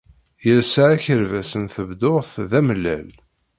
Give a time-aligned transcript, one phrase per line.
[0.45, 3.09] Yelsa akerbas n tebduɣt d amellal.